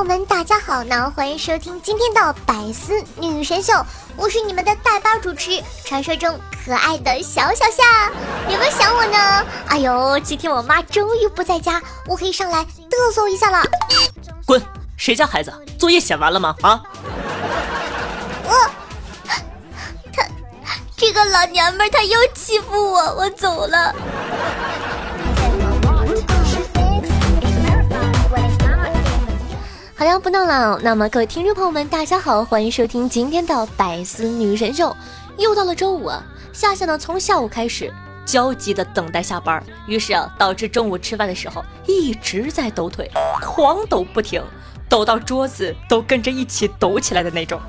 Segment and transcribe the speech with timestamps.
[0.00, 3.74] 友们，大家好呢，欢迎收听今天的百思女神秀，
[4.16, 8.10] 我是你们的代班主持，传说中可爱的小小夏，
[8.48, 9.46] 有没有想我呢？
[9.68, 13.62] 哎呦，今天我妈终于不在家，我可以上来嘚瑟一下了。
[14.46, 14.62] 滚！
[14.96, 15.52] 谁家孩子？
[15.78, 16.56] 作业写完了吗？
[16.62, 16.82] 啊？
[18.44, 18.70] 我，
[20.14, 20.26] 他，
[20.96, 23.94] 这个老娘们她又欺负我，我走了。
[30.00, 30.80] 好了，不闹了。
[30.82, 34.96] 那么，各位听众朋友们，大家好，欢迎收听今天的百思女神秀。
[35.36, 37.92] 又到了周五，啊夏夏呢从下午开始
[38.24, 43.10] 焦急的等待下班，于是啊，导致中午吃饭的时候一直在抖腿，
[43.42, 44.42] 狂抖不停，
[44.88, 47.60] 抖到桌子都跟着一起抖起来的那种。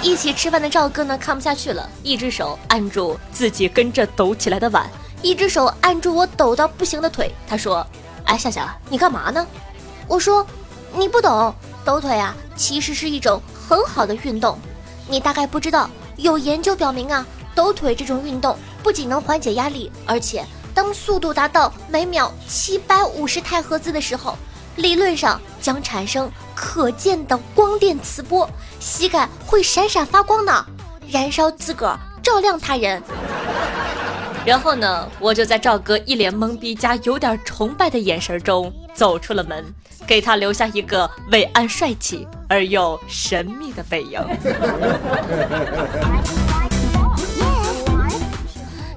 [0.00, 4.88] 一起吃饭的赵哥呢看不下去了，一只手按住自己跟着抖起来的碗，
[5.20, 7.30] 一只手按住我抖到不行的腿。
[7.46, 7.86] 他说
[8.24, 9.46] ：“哎，夏夏，你干嘛呢？”
[10.08, 10.46] 我说。
[10.98, 14.58] 你不懂，抖腿啊，其实是一种很好的运动。
[15.06, 24.38] 你大概不知道，有研究表明啊，抖腿这种运动不仅能缓解压力，而且当速度达到每秒七百五十太赫兹的时候，
[24.76, 28.48] 理论上将产生可见的光电磁波，
[28.80, 30.64] 膝盖会闪闪发光呢，
[31.10, 33.02] 燃烧自个儿，照亮他人。
[34.46, 39.64] 然后呢，我就在赵哥一脸懵逼加有点崇拜的眼神中走出了门。
[40.06, 44.20] 给他留下一个伟岸帅气而又神秘的背影。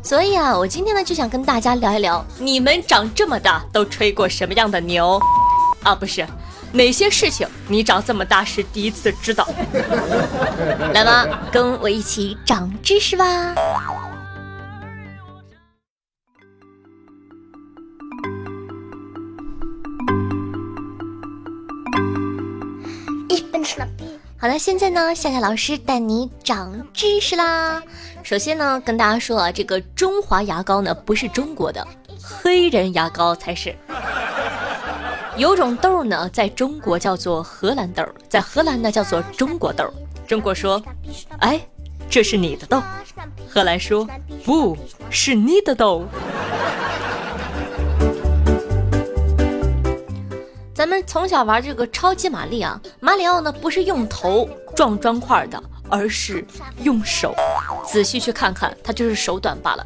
[0.04, 5.20] 所以啊，我今天呢就想跟大家聊一聊，你们长这么大都吹过什么样的牛？
[5.82, 6.24] 啊，不是，
[6.74, 9.48] 哪些事情你长这么大是第一次知道？
[10.94, 13.56] 来吧，跟我一起长知识吧。
[24.42, 27.84] 好了，现在呢，夏夏老师带你长知识啦。
[28.24, 31.86] 首先呢，跟大家说啊，这个中华牙膏呢不是中国的，
[32.24, 33.76] 黑人牙膏才是。
[35.36, 39.84] 有种豆呢，在中国叫做荷兰豆，在荷兰呢叫做中国豆。
[40.26, 40.82] 中国说，
[41.40, 41.60] 哎，
[42.10, 42.82] 这是你的豆。
[43.50, 44.08] 荷兰说，
[44.46, 44.78] 不
[45.10, 46.06] 是你的豆。
[50.80, 56.42] 咱们从小玩这个超级玛丽啊，马里奥呢不是用头撞砖块的，而是
[56.84, 57.36] 用手。
[57.86, 59.86] 仔细去看看，他就是手短罢了。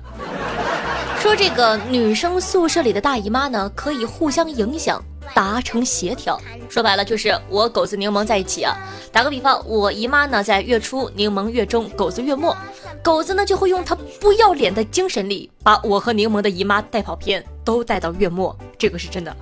[1.19, 6.39] 说这个女生宿舍里的大姨妈呢，可以互相影响，达成协调。
[6.69, 8.77] 说白了就是我狗子柠檬在一起啊。
[9.11, 12.55] 打个比方，我姨妈呢在月初，柠檬月中，狗子月末，
[13.01, 18.55] 狗子呢就会用他不要脸的精神力，把我和柠檬的姨妈带跑偏，都带到月末。
[18.77, 19.35] 这个是真的。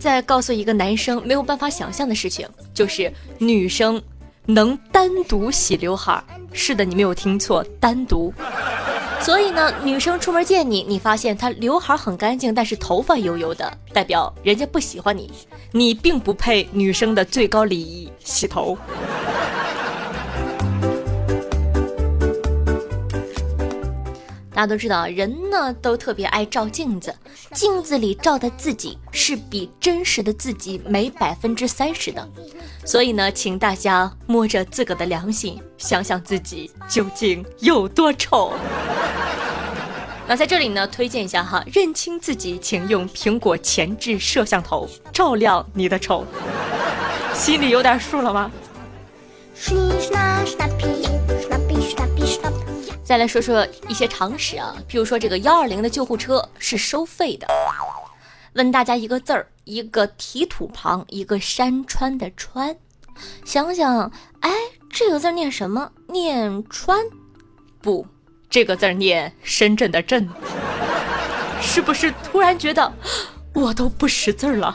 [0.00, 4.02] 再告诉一个男生没有办法想象的事情，就是女生
[4.46, 6.22] 能单独洗刘海。
[6.52, 8.32] 是的，你没有听错，单独。
[9.20, 15.30] 所以呢，女生出门见你，你发现她刘海很干净，但是头发油油的，代表人家不喜欢你，
[15.70, 18.76] 你并不配女生的最高礼仪——洗头。
[24.62, 27.12] 大家都知道，人呢都特别爱照镜子，
[27.52, 32.28] 镜子里照的自己是比真实的自己美百分之三十的。
[32.84, 38.52] 所以呢，请大家摸着自个的良心，想想自己究竟有多丑。
[40.28, 46.24] 那在这里呢，推荐一下哈，认清自己，请用苹果前置摄像头照亮你的丑，
[47.34, 48.48] 心里有点数了吗？
[53.12, 57.46] 再来说说一些常识啊，譬如说这个幺二零的救护车是收费的。
[58.54, 62.74] 问大家一个字儿，一个提土旁，一个山川的川，
[63.44, 64.10] 想想，
[64.40, 64.50] 哎，
[64.90, 65.92] 这个字念什么？
[66.08, 66.98] 念川？
[67.82, 68.06] 不，
[68.48, 70.26] 这个字念深圳的镇。
[71.60, 72.90] 是不是突然觉得
[73.52, 74.74] 我都不识字了？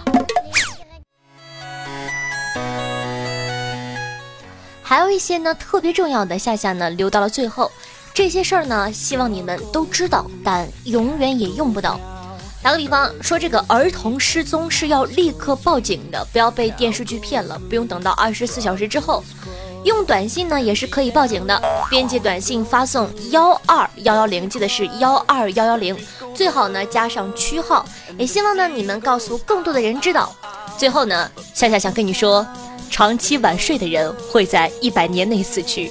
[4.83, 7.71] 还有一些呢，特别重要的，夏夏呢留到了最后。
[8.17, 11.99] 这些事儿呢，希望你们都知道，但永远也用不到。
[12.63, 19.23] 打个比方说，这个儿童失踪是要立刻报警的，不要被电视剧骗了，不用等到二十四小时之后。
[19.83, 21.61] 用短信呢也是可以报警的，
[21.91, 25.95] 编辑短信发送幺二幺幺零，记得是幺二幺幺零，
[26.33, 27.85] 最好呢加上区号。
[28.17, 30.35] 也希望呢你们告诉更多的人知道。
[30.75, 32.43] 最后呢，夏夏想跟你说，
[32.89, 35.87] 长期晚睡的人会在一百年内死去。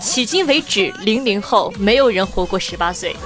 [0.00, 3.16] 迄今为止，零零后没有人活过十八岁。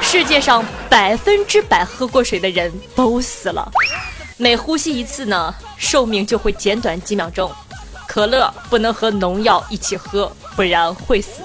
[0.00, 3.70] 世界上百分之百喝过水的人都死了，
[4.36, 7.50] 每呼吸一次呢，寿命就会减短几秒钟。
[8.06, 11.42] 可乐不能和农药一起喝，不然会死。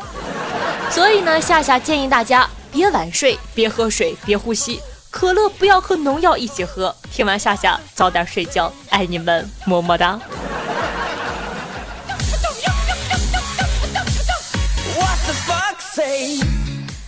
[0.90, 4.80] 所以呢，夏夏建议大家别晚睡，别喝水，别呼吸。
[5.10, 6.96] 可乐不要和农药一起喝。
[7.12, 10.18] 听完夏夏早点睡觉，爱你们，么么哒。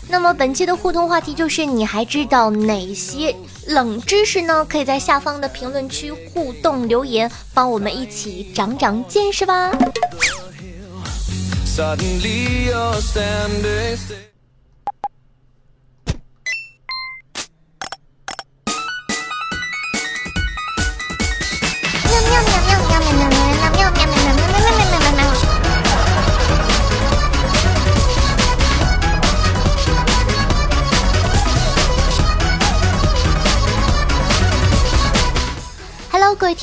[0.10, 3.36] 那么本期的互动话题就是：你还知道哪些
[3.66, 4.66] 冷知识呢？
[4.66, 9.72] 可以在下方的评论区互动留言，帮我们一起长长见识吧。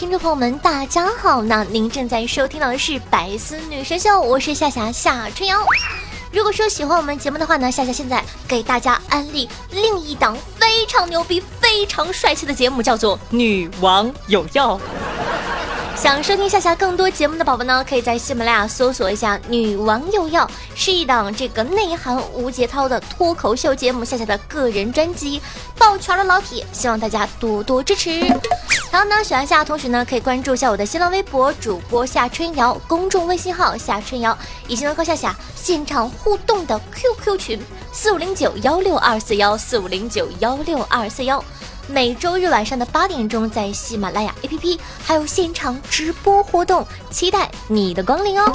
[0.00, 1.42] 听众朋友们，大家好！
[1.42, 5.58] 那您正在收听到的是《百思女神秀》，我是夏夏夏春瑶。
[6.32, 14.78] 如果说喜欢我们节目的话呢，夏夏现在给大家安利另一档非常牛逼、非常帅气的节目，叫做《女王有药》。
[16.00, 24.02] 想收听夏夏更多节目的宝宝呢，可以在喜马拉雅搜索一下“女王又要”，是一档这个内涵无节操的脱口秀节目。
[24.02, 25.42] 夏夏的个人专辑
[25.78, 28.18] 抱拳了老铁，希望大家多多支持。
[28.90, 34.36] 然后呢，喜欢夏夏同学呢，可以关注一下我的新浪微博主播夏春瑶，公众微信号夏春瑶，
[34.66, 37.60] 以及呢和夏夏现场互动的 QQ 群
[37.92, 41.44] 四五零九幺六二四幺四五零九幺六二四幺。
[41.92, 48.46] 每周日晚上的八点钟，在喜马拉雅 APP 还有现场直播活动，期待你的光临哦。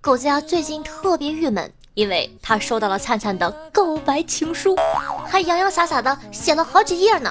[0.00, 1.77] 狗子呀，最近特别郁闷。
[1.98, 4.76] 因为他收到了灿灿的告白情书，
[5.26, 7.28] 还洋洋洒洒的写了好几页呢。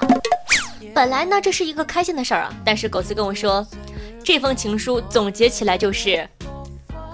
[0.94, 3.66] 本来呢，这是一个开心的事儿啊，但是狗子跟我说，
[4.22, 6.28] 这封情书总结起来就是：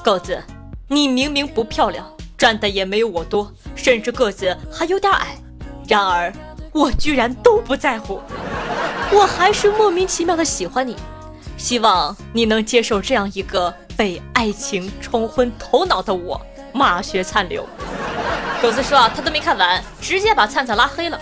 [0.04, 0.42] 狗子，
[0.88, 5.38] 你明明不漂亮，赚的也没有我多，甚至个子还有点矮，
[5.88, 6.34] 然而
[6.72, 8.20] 我居然都不在乎，
[9.12, 10.98] 我还是莫名其妙的喜欢你。
[11.56, 16.42] 希望你能接受这样一个被爱情冲昏头脑的我。
[16.74, 17.68] 骂血残留，
[18.62, 21.20] 狗子说啊，他都没看完，直接把灿灿拉黑了。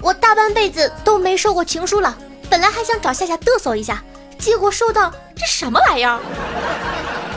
[0.00, 2.16] 我大半辈子都没收过情书了，
[2.48, 4.02] 本来还想找夏夏嘚瑟一下，
[4.38, 6.18] 结果收到这什么玩意儿？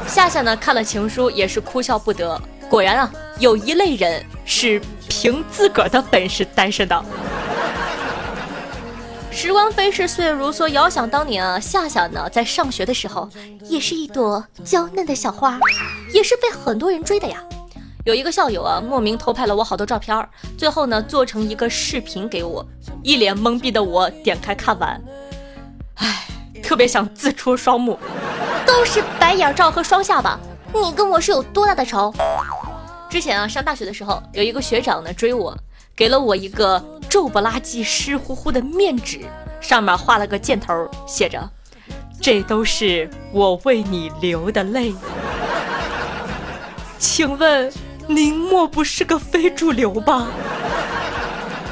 [0.08, 2.40] 夏夏呢看了情书也是哭笑不得。
[2.70, 7.06] 果然啊，有一类人是凭自个儿的本事单身的。
[9.32, 10.68] 时光飞逝，岁月如梭。
[10.68, 13.30] 遥想当年啊，夏夏呢在上学的时候，
[13.64, 15.58] 也是一朵娇嫩的小花，
[16.12, 17.44] 也是被很多人追的呀。
[18.06, 22.66] 有一个校友啊，莫名偷拍了我好多照片，最后呢做成一个视频给我。
[23.04, 25.02] 一脸懵逼的我点开看完，
[25.96, 26.26] 唉，
[26.64, 28.00] 特别想自戳双目，
[28.66, 30.40] 都是白眼照和双下巴，
[30.74, 32.14] 你跟我是有多大的仇？
[33.10, 35.56] 之前啊上大学的时候，有一个学长呢追我。
[35.96, 39.22] 给了我一个皱不拉几、湿乎乎的面纸，
[39.60, 41.50] 上面画了个箭头，写着
[42.22, 44.94] ：“这都是我为你流的泪。”
[47.00, 47.72] 请问
[48.08, 50.28] 您莫不是个非主流吧？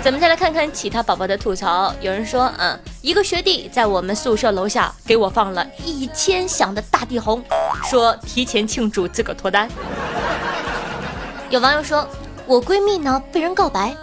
[0.04, 1.94] 咱们再来看看其他宝宝的吐槽。
[2.00, 7.44] 有人说：“嗯，一个学弟在我们宿舍楼下给我放了一千响的大地红，
[7.90, 9.68] 说提前庆祝自个脱单。”
[11.50, 12.08] 有网友说
[12.46, 13.96] ：“我闺蜜呢被人告白。”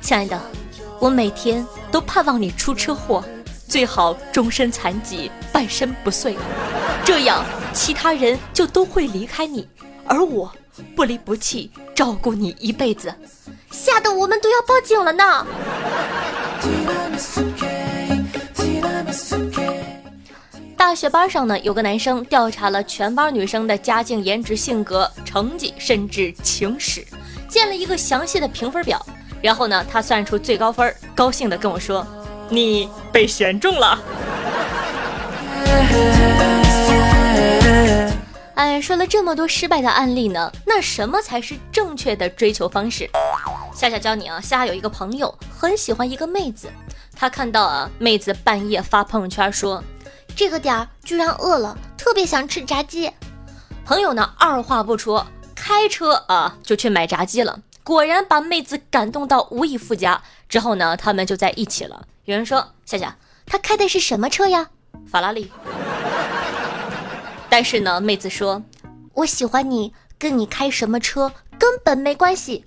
[0.00, 0.40] 亲爱的，
[0.98, 3.22] 我每天都盼望你出车祸，
[3.68, 6.34] 最好终身残疾，半身不遂，
[7.04, 9.68] 这样其他人就都会离开你，
[10.06, 10.50] 而我
[10.94, 13.14] 不离不弃，照顾你一辈子，
[13.70, 15.46] 吓得我们都要报警了呢。
[20.76, 27.02] 大学班上呢，有个男生调查了全班女生的家境、颜值、性格、成绩，甚至情史，
[27.48, 29.00] 建了一个详细的评分表。
[29.40, 32.04] 然后呢，他算出最高分，高兴的跟我说
[32.50, 33.98] ：“你被选中了。”
[38.54, 43.10] 哎，说了这么多失败的案例呢，那什么才是正确的追求方式？
[43.74, 46.70] 夏夏教你啊，夏夏有一个朋友很喜欢一个妹子，
[47.16, 49.82] 他看到啊妹子半夜发朋友圈说，
[50.36, 53.10] 这个点儿居然饿了，特别想吃炸鸡。
[53.84, 60.22] 朋友呢二话不说，开车啊就去买炸鸡了，果然把妹子感动到无以复加。
[60.48, 62.06] 之后呢，他们就在一起了。
[62.24, 64.68] 有人说夏夏，他开的是什么车呀？
[65.10, 65.50] 法拉利。
[67.56, 68.60] 但是呢，妹子说，
[69.12, 72.64] 我喜欢你，跟你开什么车根本没关系。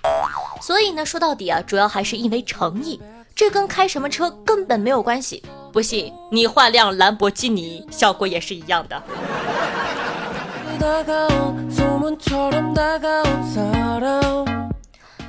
[0.62, 2.98] 所以呢，说到底啊，主要还是因为诚意，
[3.36, 5.44] 这跟开什么车根本没有关系。
[5.74, 9.03] 不信你换辆兰博基尼，效果也是一样的。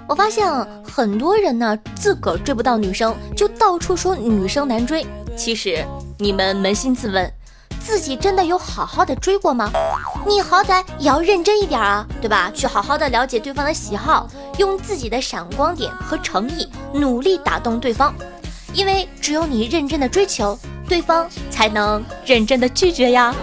[0.07, 0.49] 我发现
[0.85, 5.05] 很多人呢，自个儿追不到女生，就到处说女生难追。
[5.37, 5.85] 其实
[6.17, 7.29] 你们扪心自问。
[7.88, 9.71] 自己真的有好好的追过吗？
[10.26, 12.52] 你好歹也要认真一点啊，对吧？
[12.54, 14.28] 去好好的了解对方的喜好，
[14.59, 18.14] 用自己的闪光点和诚意努力打动对方，
[18.75, 23.35] 因为只有你认真的追求，对方才能认真的拒绝呀。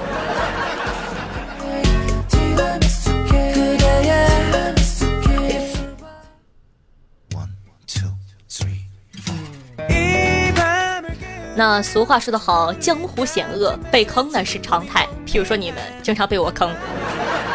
[11.58, 15.08] 那俗话说得好，江湖险恶，被坑呢是常态。
[15.26, 16.70] 譬如说你们经常被我坑，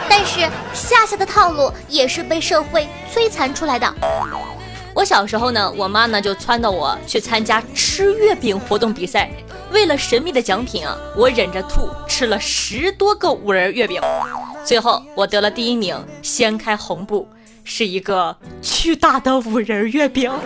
[0.08, 0.40] 但是
[0.72, 3.86] 夏夏的套路也是被社会摧残出来的。
[4.94, 9.30] 我小时候呢，我妈呢就撺掇我去参加吃月饼活动比赛。
[9.70, 14.00] 为了神秘的奖品啊，我忍着吐吃了十多个五仁月饼，
[14.64, 15.96] 最后我得了第一名。
[16.22, 17.28] 掀开红布，
[17.64, 20.32] 是一个巨大的五仁月饼。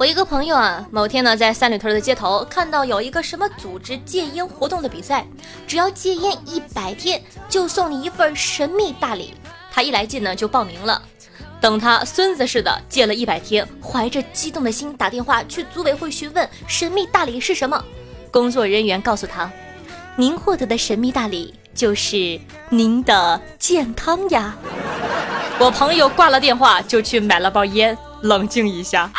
[0.00, 5.26] 我一个朋友啊，某天呢在三里屯的街头看到有一个什么组织戒烟活动的比赛，
[5.66, 9.34] 只要戒烟一百天就送你一份神秘大礼。
[9.70, 11.02] 他一来劲呢就报名了。
[11.60, 17.84] 等他孙子似的戒了一百天，怀着激动的心打电话去组委会询问神秘大礼是什么。
[18.30, 19.52] 工作人员告诉他，
[20.16, 22.40] 您获得的神秘大礼就是
[22.70, 24.56] 您的健康呀。
[25.58, 29.12] 我朋友挂了电话就去买了包烟，冷静一下。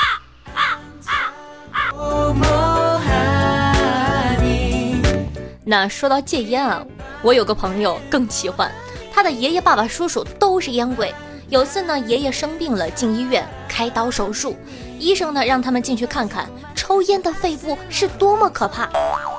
[5.71, 6.85] 那说到戒烟啊，
[7.21, 8.69] 我有个朋友更奇幻，
[9.09, 11.15] 他的爷爷、爸爸、叔叔都是烟鬼。
[11.47, 14.53] 有次呢，爷爷生病了，进医院开刀手术，
[14.99, 18.89] 医生呢让他们进去看看抽烟的肺部是多么可怕。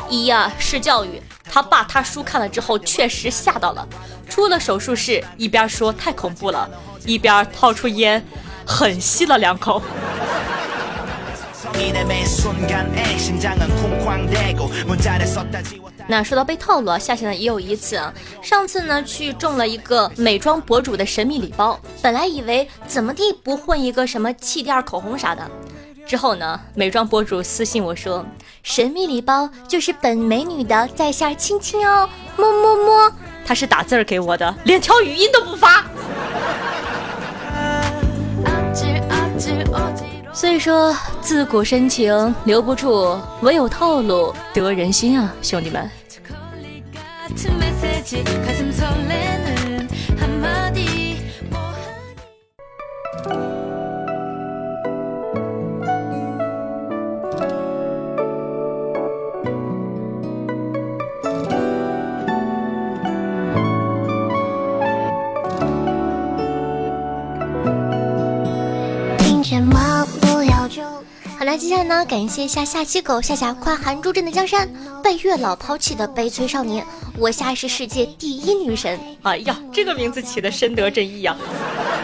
[0.09, 3.87] 一呀是教育，他爸他叔看了之后确实吓到了，
[4.27, 6.67] 出了手术室一边说太恐怖了，
[7.05, 8.25] 一边掏出烟
[8.67, 9.83] 狠吸了两口。
[16.09, 18.13] 那说到被套路啊，夏夏呢也有一次啊。
[18.43, 25.49] 上次呢去中了一个美妆博主的神秘礼包，本来以为怎么地不混一个什么气垫、口红啥的。
[26.05, 28.27] 之后呢，美妆博主私信我说，
[28.63, 33.13] 神秘礼包就是本美女的在下亲亲哦，么么么。
[33.47, 35.85] 他是打字儿给我的，连条语音都不发。
[40.35, 45.91] 所以说，自古深情留不住，唯有套路得人心啊，兄弟们。
[71.53, 74.67] 好了，接下来呢，感谢一下下期狗下下夸韩珠镇的江山，
[75.03, 76.83] 被月老抛弃的悲催少年，
[77.19, 78.99] 我下是世界第一女神。
[79.21, 81.37] 哎呀，这个名字起的深得朕意呀！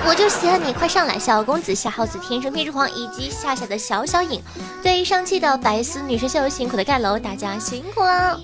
[0.06, 4.42] 我就喜欢你，快上来，小公子夏耗子天生偏执狂，以及夏夏的小小影。
[4.82, 8.38] 对上期的白丝女神秀辛苦的盖楼，大家辛苦了。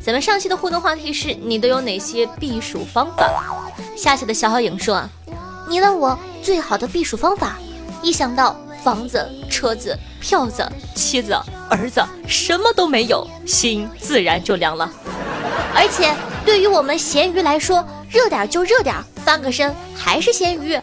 [0.00, 3.28] 咱们上期的互动话题是你都有哪些避暑方法？
[3.96, 5.10] 夏夏的小小影说啊，
[5.68, 7.58] 你问我最好的避暑方法，
[8.00, 8.56] 一想到。
[8.86, 10.64] 房子、车子、票子、
[10.94, 11.36] 妻子、
[11.68, 14.88] 儿子，什么都没有，心自然就凉了。
[15.74, 16.14] 而且
[16.44, 20.78] 对于我们咸鱼来说，热点就热点，翻个身还是咸鱼。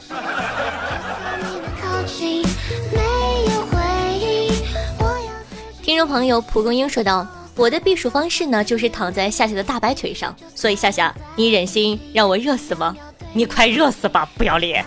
[5.82, 10.36] 听众朋友蒲公英说道：“我的避暑方式呢，就是躺在夏夏的大白腿上。
[10.54, 12.94] 所以夏夏，你忍心让我热死吗？
[13.32, 14.86] 你快热死吧，不要脸！”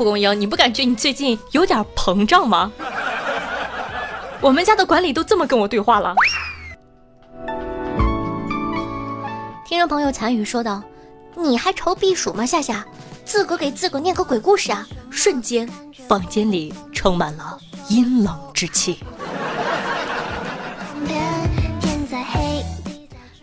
[0.00, 2.72] 哎，蒲公英，你不感觉你最近有点膨胀吗？
[4.40, 6.14] 我们家的管理都这么跟我对话了。
[9.66, 10.82] 听众朋友残雨说道
[11.36, 12.46] ：“你还愁避暑吗？
[12.46, 12.82] 夏夏，
[13.26, 15.68] 自个给自个念个鬼故事啊！”瞬间，
[16.08, 17.58] 房间里充满了
[17.90, 19.00] 阴冷之气。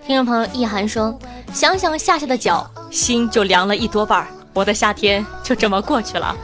[0.08, 1.16] 听众朋友意涵说
[1.54, 6.36] ：“想想夏夏的脚，心就凉了一多半我的夏天就这么过去了。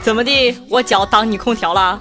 [0.00, 0.56] 怎么地？
[0.68, 1.98] 我脚挡你空调了？”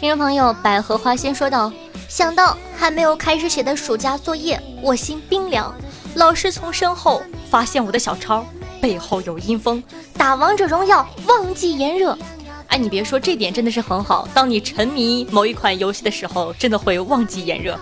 [0.00, 1.70] 听众朋友百合花先说道
[2.08, 5.70] ：“想到还没有开始写的暑假作业，我心冰凉。
[6.14, 8.42] 老师从身后发现我的小抄，
[8.80, 9.84] 背后有阴风。
[10.16, 12.16] 打王者荣耀忘记炎热。
[12.70, 14.28] 哎，你别说，这点真的是很好。
[14.32, 17.78] 当你沉迷某一款游戏的时候，真的会忘记炎热。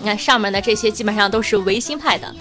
[0.00, 2.34] 你看上面的这些基本上都是维新派的。”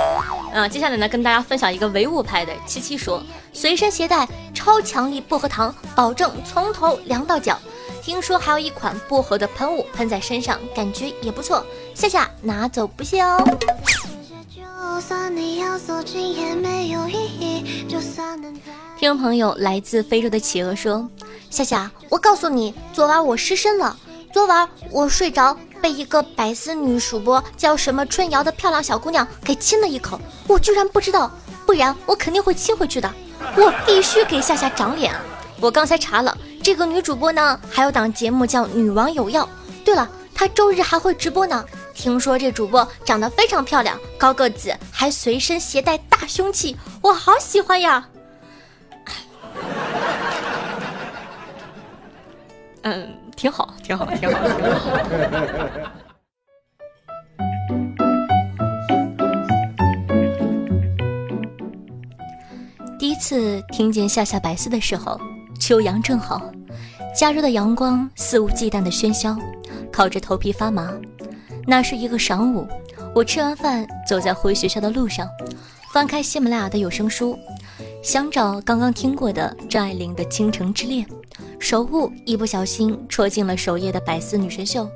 [0.53, 2.51] 嗯，接下来呢，跟大家分享一个唯物派的。
[2.65, 7.57] 七七说，随身携带超强力薄荷糖，保证从头凉到脚。
[8.01, 11.65] 听说还有一款薄荷的喷雾，喷在身上感觉也不错。
[11.93, 13.37] 夏夏拿走不谢哦。
[18.99, 21.07] 听众朋友，来自非洲的企鹅说，
[21.49, 23.95] 夏夏，我告诉你，昨晚我失身了。
[24.33, 25.55] 昨晚我睡着。
[25.79, 31.31] 被一个百思女主播叫什么春瑶的漂亮小姑娘给亲了一口，我居然不知道，
[31.67, 33.13] 不然我肯定会亲回去的。
[33.55, 35.13] 我必须给夏夏长脸。
[35.61, 39.43] 我刚才查了，这个女主播呢还有档节目叫《女王有药》。
[39.85, 41.63] 对了，她周日还会直播呢。
[41.97, 48.07] 听说这主播长得非常漂亮，高个子，还随身携带大凶器，我好喜欢呀。
[52.83, 53.17] 嗯。
[53.37, 54.39] 挺好，挺好，挺好。
[62.97, 65.21] 第一次听见夏夏白丝的时候，
[65.59, 66.41] 秋阳正好，
[67.15, 69.37] 加热的阳光肆无忌惮的喧嚣，
[69.93, 70.91] 烤着头皮发麻。
[71.69, 72.65] 那是一个晌午，
[73.13, 75.27] 我吃完饭走在回学校的路上，
[75.91, 77.37] 翻开喜马拉雅的有声书，
[78.01, 81.05] 想找刚刚听过的张爱玲的《倾城之恋》。
[81.59, 84.89] 手误一不小心戳进了首页的百思女神秀，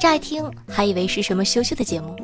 [0.00, 2.16] 乍一听还以为是什么羞羞的节目，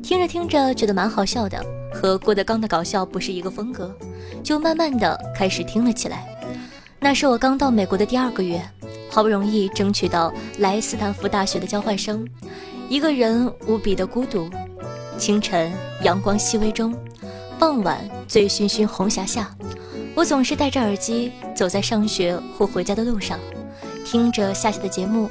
[0.00, 1.60] 听着听着觉得蛮好笑的，
[1.92, 3.92] 和郭德纲的搞笑不是一个风格，
[4.44, 6.24] 就慢慢的开始听了起来。
[7.00, 8.62] 那是我刚到美国的第二个月，
[9.10, 12.24] 好不容易争取到来斯坦福大学的交换生，
[12.90, 14.50] 一个人无比的孤独。
[15.16, 15.70] 清晨
[16.02, 16.92] 阳光熹微中，
[17.56, 19.54] 傍晚醉醺醺红霞下。
[20.12, 23.38] 我总是戴着耳机走在上学或回家的路上，
[24.04, 25.30] 听着夏夏的节目，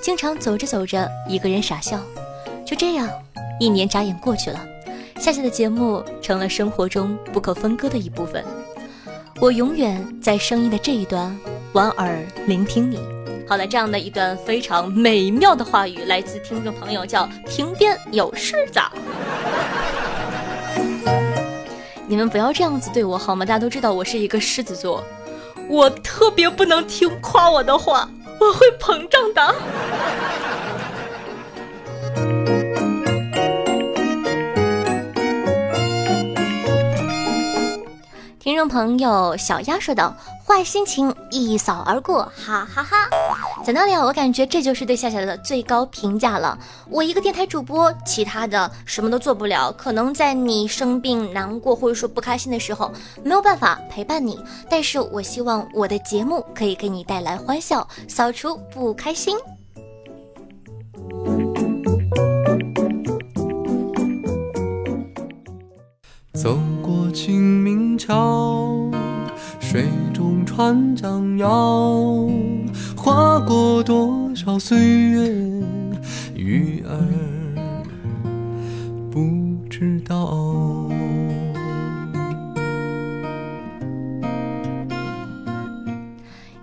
[0.00, 2.00] 经常走着走着一个人傻笑。
[2.64, 3.06] 就这样，
[3.60, 4.66] 一年眨眼过去了，
[5.18, 8.42] 夏夏的节目成了生活中不可分割的一部分。
[9.40, 11.38] 我永远在声音的这一端，
[11.74, 12.98] 莞尔聆听你。
[13.46, 18.80] 好了，这样的一段非常美妙的话语来自听众朋友，叫停电有柿子。
[22.06, 23.44] 你们不要这样子对我好吗？
[23.44, 25.04] 大家都知道我是一个狮子座，
[25.68, 28.08] 我特别不能听夸我的话，
[28.40, 29.54] 我会膨胀的。
[38.38, 40.14] 听众朋友小鸭说道
[40.46, 43.08] ：“坏心情一扫而过，哈哈哈。”
[43.64, 44.04] 讲道理啊？
[44.04, 46.58] 我感觉这就是对夏夏的最高评价了。
[46.90, 54.38] 我一个电台主播，其他的什么都做不了，可能在你生病、难过或者说不开心的时候，没有办法陪伴你。
[54.68, 59.34] 但是我希望我的节目可以给你带来欢笑，扫除不开心。
[66.34, 68.83] 走过清明桥，
[69.74, 72.30] 水中船桨摇。
[72.96, 75.28] 划过多少岁月，
[76.36, 76.96] 鱼儿
[79.10, 80.88] 不知道。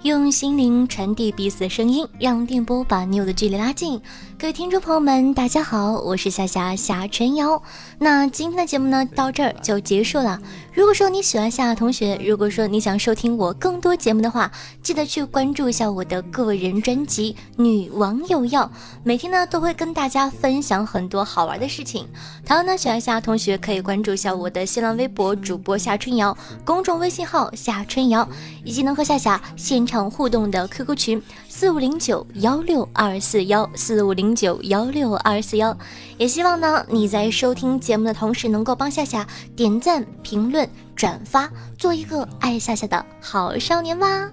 [0.04, 4.02] 用心灵传递彼此的声音，让电波把你我的距离拉近。
[4.38, 7.62] 各位听众朋友们，大家好，我是夏夏夏晨瑶。
[8.00, 10.40] 那今天的节目呢，到这儿就结束了。
[10.74, 14.50] 如果说你喜欢夏夏同学，如果说你想收听我更多节目的话，
[14.82, 18.64] 记得去关注一下我的个人专辑《女王有药》，
[19.04, 22.08] 每天呢都会跟大家分享很多好玩的事情。
[22.46, 28.26] 同样呢，喜欢夏夏同学可以关注一下我的新浪微博主播夏春瑶，公众微信号夏春瑶，
[28.64, 35.78] 以及能和夏夏现场互动的 QQ 群四五零九幺六二四幺四五零九幺六二四幺。
[36.18, 40.61] 也希望呢你在收听节目的同时，能够帮夏夏点赞、评论。
[40.96, 44.30] 转发，做一个爱夏夏的好少年吧！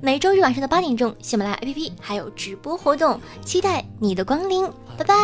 [0.00, 4.64] 每周日晚上的八点钟，喜马拉雅 APP 还有直播活动，期待你的光临，
[4.98, 5.14] 拜拜。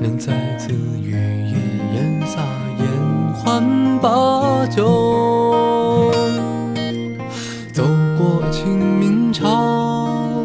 [0.00, 0.70] 能再次
[1.02, 1.56] 与夜
[1.94, 2.42] 烟撒
[2.78, 2.86] 烟
[3.32, 6.12] 欢把酒，
[7.72, 7.82] 走
[8.18, 10.44] 过清明潮，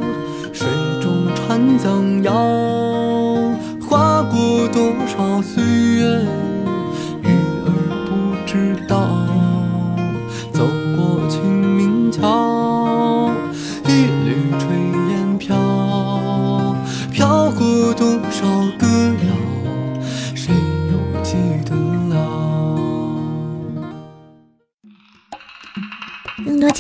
[0.54, 0.68] 水
[1.02, 2.34] 中船将摇，